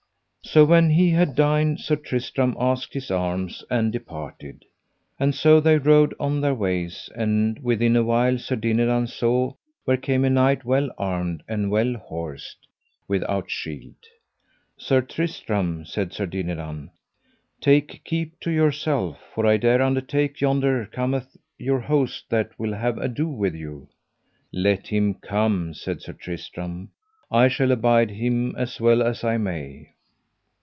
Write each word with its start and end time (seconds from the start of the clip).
So 0.43 0.65
when 0.65 0.89
he 0.89 1.11
had 1.11 1.35
dined 1.35 1.79
Sir 1.79 1.95
Tristram 1.95 2.57
asked 2.59 2.93
his 2.93 3.09
arms, 3.09 3.63
and 3.69 3.89
departed. 3.89 4.65
And 5.17 5.33
so 5.33 5.61
they 5.61 5.77
rode 5.77 6.13
on 6.19 6.41
their 6.41 6.55
ways, 6.55 7.09
and 7.15 7.57
within 7.63 7.95
a 7.95 8.03
while 8.03 8.37
Sir 8.37 8.57
Dinadan 8.57 9.07
saw 9.07 9.53
where 9.85 9.95
came 9.97 10.25
a 10.25 10.29
knight 10.29 10.65
well 10.65 10.89
armed 10.97 11.41
and 11.47 11.71
well 11.71 11.93
horsed, 11.93 12.67
without 13.07 13.49
shield. 13.49 13.95
Sir 14.77 14.99
Tristram, 14.99 15.85
said 15.85 16.11
Sir 16.11 16.25
Dinadan, 16.25 16.89
take 17.61 18.01
keep 18.03 18.37
to 18.41 18.51
yourself, 18.51 19.19
for 19.33 19.45
I 19.45 19.55
dare 19.55 19.81
undertake 19.81 20.41
yonder 20.41 20.85
cometh 20.91 21.37
your 21.57 21.79
host 21.79 22.25
that 22.29 22.59
will 22.59 22.73
have 22.73 22.97
ado 22.97 23.29
with 23.29 23.55
you. 23.55 23.87
Let 24.51 24.87
him 24.87 25.13
come, 25.13 25.73
said 25.75 26.01
Sir 26.01 26.11
Tristram, 26.13 26.89
I 27.31 27.47
shall 27.47 27.71
abide 27.71 28.09
him 28.11 28.53
as 28.57 28.81
well 28.81 29.01
as 29.01 29.23
I 29.23 29.37
may. 29.37 29.89